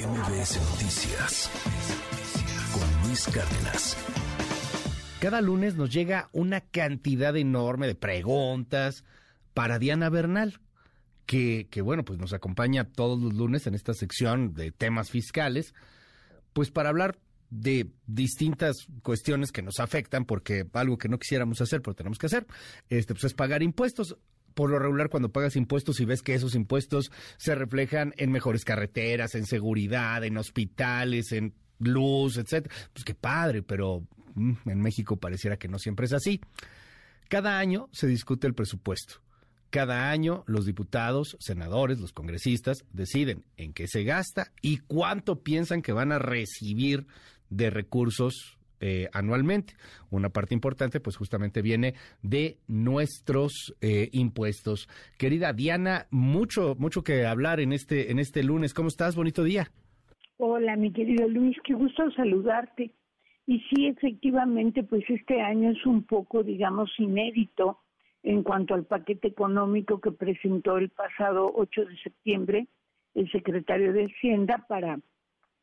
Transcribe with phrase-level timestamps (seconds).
[0.00, 1.50] MBS Noticias
[2.72, 3.98] con Luis Cárdenas.
[5.20, 9.04] Cada lunes nos llega una cantidad enorme de preguntas
[9.52, 10.58] para Diana Bernal,
[11.26, 15.74] que, que, bueno, pues nos acompaña todos los lunes en esta sección de temas fiscales,
[16.54, 17.18] pues para hablar
[17.50, 22.26] de distintas cuestiones que nos afectan, porque algo que no quisiéramos hacer, pero tenemos que
[22.26, 22.46] hacer,
[22.88, 24.16] este, pues es pagar impuestos
[24.60, 28.62] por lo regular cuando pagas impuestos y ves que esos impuestos se reflejan en mejores
[28.62, 35.16] carreteras, en seguridad, en hospitales, en luz, etcétera, pues qué padre, pero mm, en México
[35.16, 36.42] pareciera que no siempre es así.
[37.30, 39.22] Cada año se discute el presupuesto.
[39.70, 45.80] Cada año los diputados, senadores, los congresistas deciden en qué se gasta y cuánto piensan
[45.80, 47.06] que van a recibir
[47.48, 49.74] de recursos eh, anualmente.
[50.10, 54.88] Una parte importante, pues justamente viene de nuestros eh, impuestos.
[55.18, 58.74] Querida Diana, mucho, mucho que hablar en este, en este lunes.
[58.74, 59.16] ¿Cómo estás?
[59.16, 59.68] Bonito día.
[60.38, 62.94] Hola, mi querido Luis, qué gusto saludarte.
[63.46, 67.80] Y sí, efectivamente, pues este año es un poco, digamos, inédito
[68.22, 72.68] en cuanto al paquete económico que presentó el pasado 8 de septiembre
[73.14, 75.00] el secretario de Hacienda para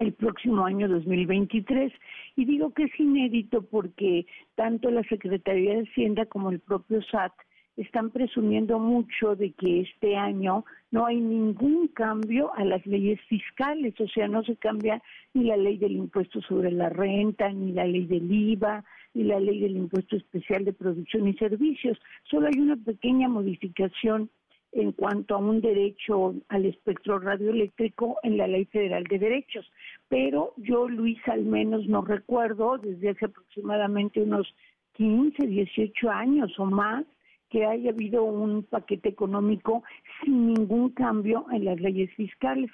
[0.00, 1.92] el próximo año 2023.
[2.36, 4.26] Y digo que es inédito porque
[4.56, 7.32] tanto la Secretaría de Hacienda como el propio SAT
[7.76, 13.98] están presumiendo mucho de que este año no hay ningún cambio a las leyes fiscales,
[14.00, 15.00] o sea, no se cambia
[15.32, 19.40] ni la ley del impuesto sobre la renta, ni la ley del IVA, ni la
[19.40, 21.98] ley del impuesto especial de producción y servicios.
[22.24, 24.30] Solo hay una pequeña modificación
[24.72, 29.70] en cuanto a un derecho al espectro radioeléctrico en la Ley Federal de Derechos.
[30.08, 34.54] Pero yo, Luis, al menos no recuerdo desde hace aproximadamente unos
[34.92, 37.04] 15, 18 años o más
[37.48, 39.82] que haya habido un paquete económico
[40.22, 42.70] sin ningún cambio en las leyes fiscales.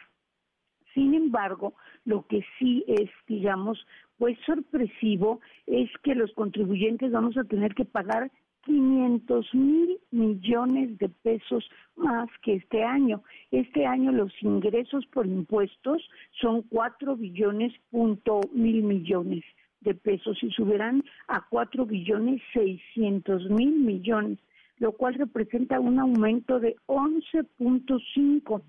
[0.93, 1.75] Sin embargo,
[2.05, 3.87] lo que sí es, digamos,
[4.19, 8.31] pues sorpresivo es que los contribuyentes vamos a tener que pagar
[8.67, 13.23] 500 mil millones de pesos más que este año.
[13.51, 16.03] Este año los ingresos por impuestos
[16.41, 19.45] son 4 billones punto mil millones
[19.81, 24.39] de pesos y subirán a 4 billones 600 mil millones,
[24.79, 28.63] lo cual representa un aumento de 11.5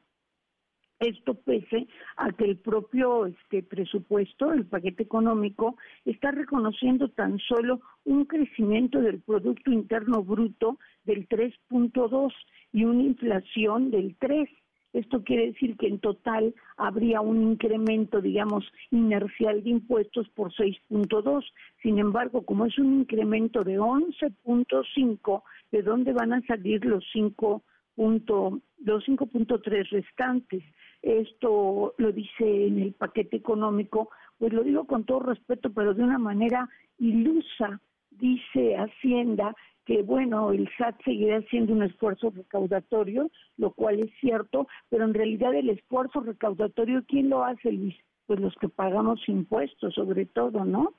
[1.00, 1.88] esto pese
[2.18, 9.00] a que el propio este presupuesto, el paquete económico, está reconociendo tan solo un crecimiento
[9.00, 12.34] del Producto Interno Bruto del 3.2
[12.74, 14.50] y una inflación del 3.
[14.94, 21.44] Esto quiere decir que en total habría un incremento, digamos, inercial de impuestos por 6.2.
[21.84, 27.62] Sin embargo, como es un incremento de 11.5, ¿de dónde van a salir los 5
[27.98, 30.64] los 5.3 restantes?
[31.02, 36.04] esto lo dice en el paquete económico, pues lo digo con todo respeto, pero de
[36.04, 37.80] una manera ilusa,
[38.12, 39.56] dice Hacienda
[39.86, 45.14] que bueno, el SAT seguirá haciendo un esfuerzo recaudatorio, lo cual es cierto, pero en
[45.14, 47.96] realidad el esfuerzo recaudatorio, ¿quién lo hace, Luis?
[48.26, 50.94] Pues los que pagamos impuestos, sobre todo, ¿no?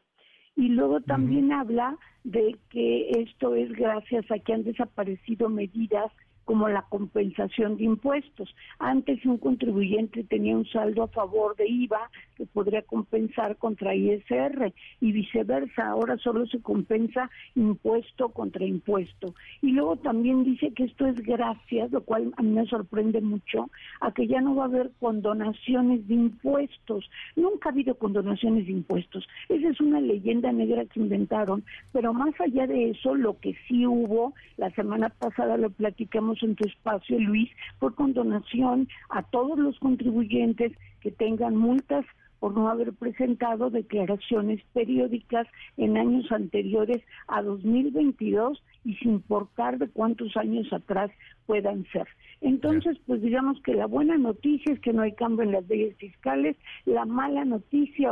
[0.56, 6.10] Y luego también habla de que esto es gracias a que han desaparecido medidas
[6.48, 8.56] como la compensación de impuestos.
[8.78, 14.72] Antes un contribuyente tenía un saldo a favor de IVA que podría compensar contra ISR
[15.02, 15.88] y viceversa.
[15.88, 19.34] Ahora solo se compensa impuesto contra impuesto.
[19.60, 23.68] Y luego también dice que esto es gracias, lo cual a mí me sorprende mucho,
[24.00, 27.10] a que ya no va a haber condonaciones de impuestos.
[27.36, 29.28] Nunca ha habido condonaciones de impuestos.
[29.50, 31.62] Esa es una leyenda negra que inventaron.
[31.92, 36.54] Pero más allá de eso, lo que sí hubo, la semana pasada lo platicamos en
[36.54, 42.04] tu espacio, Luis, por condonación a todos los contribuyentes que tengan multas
[42.40, 49.88] por no haber presentado declaraciones periódicas en años anteriores a 2022 y sin importar de
[49.88, 51.10] cuántos años atrás
[51.46, 52.06] puedan ser.
[52.40, 55.96] Entonces, pues digamos que la buena noticia es que no hay cambio en las leyes
[55.96, 58.10] fiscales, la mala noticia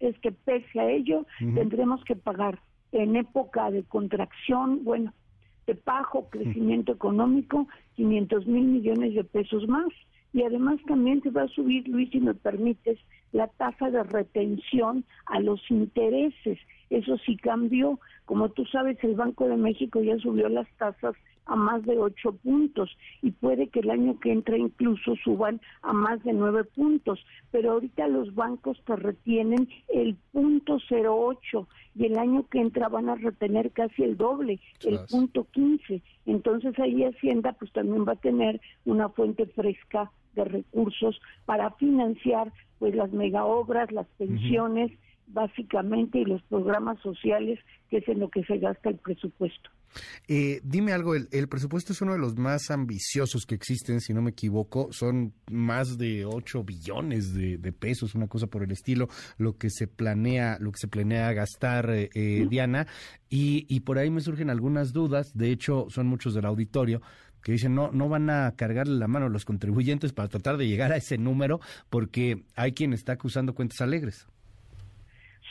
[0.00, 2.58] es que pese a ello tendremos que pagar
[2.90, 5.12] en época de contracción, bueno,
[5.68, 9.88] de bajo crecimiento económico, 500 mil millones de pesos más.
[10.32, 12.98] Y además también se va a subir, Luis, si me permites,
[13.32, 16.58] la tasa de retención a los intereses.
[16.90, 17.98] Eso sí cambió.
[18.24, 21.14] Como tú sabes, el Banco de México ya subió las tasas
[21.48, 25.92] a más de ocho puntos y puede que el año que entra incluso suban a
[25.92, 32.04] más de nueve puntos, pero ahorita los bancos te retienen el punto cero ocho y
[32.04, 36.02] el año que entra van a retener casi el doble, el punto quince.
[36.26, 42.52] Entonces ahí Hacienda pues también va a tener una fuente fresca de recursos para financiar
[42.78, 44.92] pues las mega obras, las pensiones,
[45.28, 47.58] básicamente y los programas sociales,
[47.90, 49.70] que es en lo que se gasta el presupuesto.
[50.26, 54.22] Eh, dime algo, el, presupuesto es uno de los más ambiciosos que existen, si no
[54.22, 59.08] me equivoco, son más de 8 billones de, pesos, una cosa por el estilo,
[59.38, 62.86] lo que se planea, lo que se planea gastar, eh, eh, Diana,
[63.28, 67.00] y, y por ahí me surgen algunas dudas, de hecho son muchos del auditorio,
[67.42, 70.66] que dicen no, no van a cargarle la mano a los contribuyentes para tratar de
[70.66, 74.26] llegar a ese número porque hay quien está acusando cuentas alegres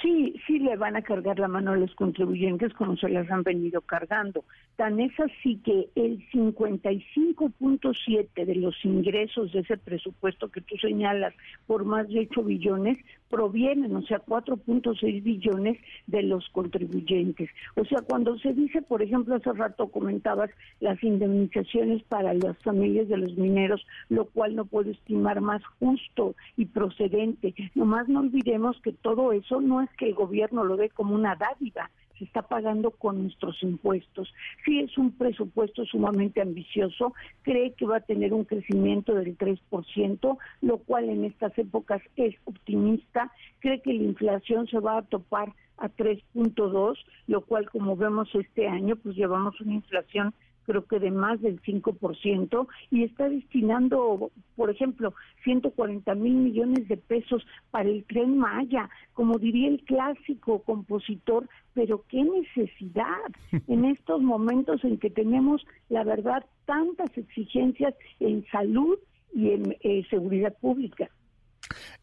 [0.01, 3.41] sí, sí le van a cargar la mano a los contribuyentes como se las han
[3.44, 4.44] venido cargando.
[4.75, 11.33] Tan es así que el 55.7 de los ingresos de ese presupuesto que tú señalas
[11.65, 12.97] por más de 8 billones
[13.29, 15.77] provienen, o sea, 4.6 billones
[16.07, 17.50] de los contribuyentes.
[17.75, 23.07] O sea, cuando se dice, por ejemplo, hace rato comentabas las indemnizaciones para las familias
[23.07, 27.53] de los mineros, lo cual no puedo estimar más justo y procedente.
[27.75, 31.35] Nomás no olvidemos que todo eso no es que el gobierno lo ve como una
[31.35, 34.33] dádiva, se está pagando con nuestros impuestos.
[34.65, 40.37] Sí es un presupuesto sumamente ambicioso, cree que va a tener un crecimiento del 3%,
[40.61, 45.53] lo cual en estas épocas es optimista, cree que la inflación se va a topar
[45.77, 46.97] a 3.2,
[47.27, 50.33] lo cual como vemos este año, pues llevamos una inflación
[50.67, 55.13] creo que de más del 5%, y está destinando, por ejemplo,
[55.45, 62.03] 140 mil millones de pesos para el tren Maya, como diría el clásico compositor, pero
[62.09, 63.31] qué necesidad
[63.67, 68.99] en estos momentos en que tenemos, la verdad, tantas exigencias en salud
[69.33, 71.09] y en eh, seguridad pública.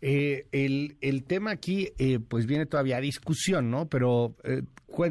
[0.01, 3.89] Eh, el, el, tema aquí, eh, pues viene todavía a discusión, ¿no?
[3.89, 4.63] Pero eh,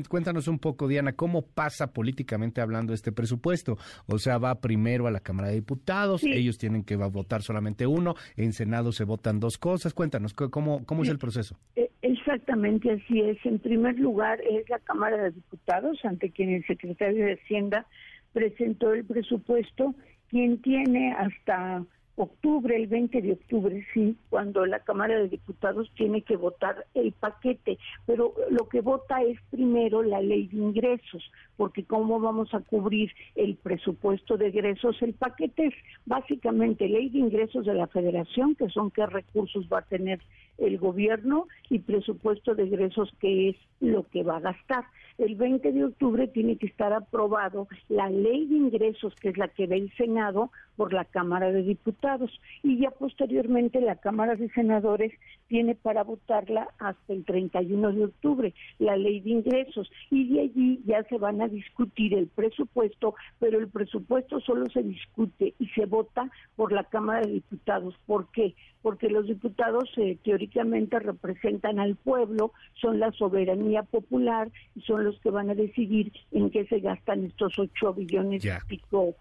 [0.08, 3.78] cuéntanos un poco, Diana, ¿cómo pasa políticamente hablando este presupuesto?
[4.08, 8.16] O sea, va primero a la Cámara de Diputados, ellos tienen que votar solamente uno,
[8.38, 9.94] en Senado se votan dos cosas.
[9.94, 11.58] Cuéntanos, ¿cómo, cómo es el proceso?
[11.76, 13.38] E, exactamente así es.
[13.46, 17.86] En primer lugar, es la Cámara de Diputados, ante quien el secretario de Hacienda
[18.32, 19.94] presentó el presupuesto,
[20.30, 21.84] quien tiene hasta
[22.16, 27.12] octubre, el 20 de octubre, sí, cuando la Cámara de Diputados tiene que votar el
[27.12, 31.24] paquete, pero lo que vota es primero la ley de ingresos,
[31.58, 35.74] porque cómo vamos a cubrir el presupuesto de ingresos, el paquete es
[36.06, 40.20] básicamente ley de ingresos de la federación, que son qué recursos va a tener
[40.60, 44.86] el gobierno, y presupuesto de ingresos, que es lo que va a gastar.
[45.18, 49.48] El 20 de octubre tiene que estar aprobado la ley de ingresos, que es la
[49.48, 52.32] que ve el Senado, por la Cámara de Diputados
[52.64, 55.12] y ya posteriormente la Cámara de Senadores
[55.48, 60.82] tiene para votarla hasta el 31 de octubre la ley de ingresos y de allí
[60.86, 65.86] ya se van a discutir el presupuesto, pero el presupuesto solo se discute y se
[65.86, 67.96] vota por la Cámara de Diputados.
[68.06, 68.56] ¿Por qué?
[68.82, 75.20] Porque los diputados eh, teóricamente representan al pueblo, son la soberanía popular y son los
[75.22, 79.16] que van a decidir en qué se gastan estos ocho billones y pico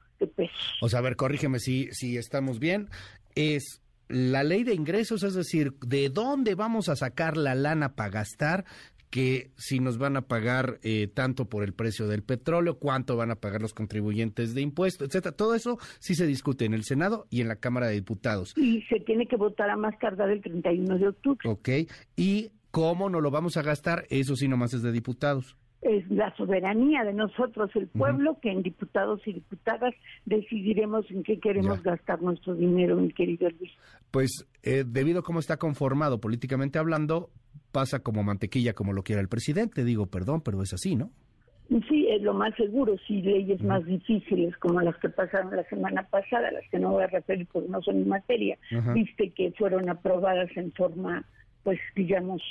[0.81, 2.88] o sea, a ver, corrígeme si, si estamos bien.
[3.35, 8.11] Es la ley de ingresos, es decir, de dónde vamos a sacar la lana para
[8.11, 8.64] gastar,
[9.11, 13.31] que si nos van a pagar eh, tanto por el precio del petróleo, cuánto van
[13.31, 15.37] a pagar los contribuyentes de impuestos, etcétera.
[15.37, 18.55] Todo eso sí se discute en el Senado y en la Cámara de Diputados.
[18.56, 21.47] Y se tiene que votar a más tardar el 31 de octubre.
[21.47, 21.69] Ok.
[22.17, 24.06] ¿Y cómo no lo vamos a gastar?
[24.08, 28.62] Eso sí nomás es de diputados es la soberanía de nosotros, el pueblo, que en
[28.62, 33.72] diputados y diputadas decidiremos en qué queremos gastar nuestro dinero, mi querido Luis.
[34.12, 37.31] Pues eh, debido a cómo está conformado políticamente hablando,
[37.72, 39.84] pasa como mantequilla como lo quiera el presidente.
[39.84, 41.10] Digo, perdón, pero es así, ¿no?
[41.89, 46.03] Sí, es lo más seguro, sí, leyes más difíciles como las que pasaron la semana
[46.03, 48.58] pasada, las que no voy a referir porque no son mi materia,
[48.94, 51.24] viste que fueron aprobadas en forma,
[51.62, 52.43] pues digamos,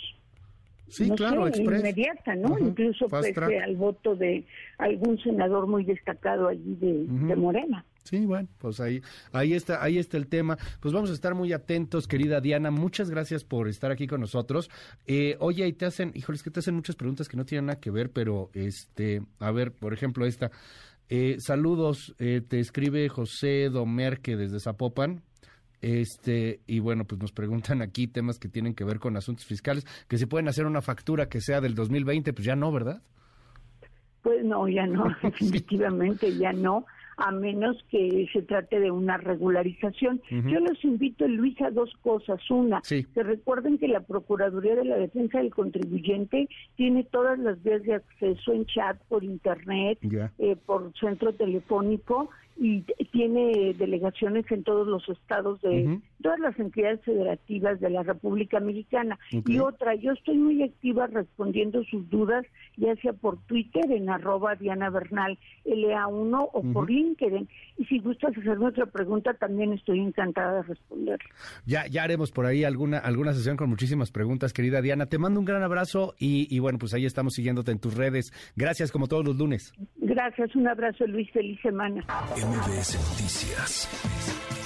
[0.92, 2.60] Sí, claro, inmediata, ¿no?
[2.60, 4.46] Incluso pese al voto de
[4.78, 7.86] algún senador muy destacado allí de, Morena.
[8.04, 10.58] Sí, bueno, pues ahí, ahí está, ahí está el tema.
[10.82, 12.72] Pues vamos a estar muy atentos, querida Diana.
[12.72, 14.70] Muchas gracias por estar aquí con nosotros.
[15.08, 17.80] Eh, oye, y te hacen, híjoles, que te hacen muchas preguntas que no tienen nada
[17.80, 20.52] que ver, pero este, a ver, por ejemplo, esta.
[21.08, 25.22] Eh, saludos, eh, te escribe José Domerque desde Zapopan.
[25.82, 29.86] Este, y bueno, pues nos preguntan aquí temas que tienen que ver con asuntos fiscales,
[30.08, 33.02] que si pueden hacer una factura que sea del 2020, pues ya no, ¿verdad?
[34.22, 36.86] Pues no, ya no, definitivamente ya no,
[37.18, 40.22] a menos que se trate de una regularización.
[40.30, 42.40] Yo los invito, Luis, a dos cosas.
[42.50, 47.84] Una, que recuerden que la Procuraduría de la Defensa del Contribuyente tiene todas las vías
[47.84, 50.00] de acceso en chat, por internet,
[50.40, 52.30] eh, por centro telefónico
[52.64, 58.60] y tiene delegaciones en todos los estados de todas las entidades federativas de la República
[58.60, 59.18] Mexicana.
[59.32, 62.46] Y otra, yo estoy muy activa respondiendo sus dudas,
[62.78, 67.48] ya sea por Twitter en arroba Diana Bernal LA1 o por LinkedIn.
[67.78, 71.20] Y si gustas hacerme otra pregunta, también estoy encantada de responder.
[71.66, 75.06] Ya, ya haremos por ahí alguna, alguna sesión con muchísimas preguntas, querida Diana.
[75.08, 78.32] Te mando un gran abrazo y, y bueno, pues ahí estamos siguiéndote en tus redes.
[78.56, 79.74] Gracias como todos los lunes.
[79.98, 82.02] Gracias, un abrazo Luis, feliz semana.
[82.36, 84.61] MBS Noticias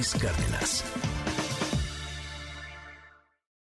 [0.00, 0.82] Luis Cárdenas.